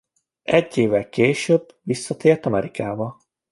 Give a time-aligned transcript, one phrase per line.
[0.43, 3.21] Egy évvel később visszatért Amerikába.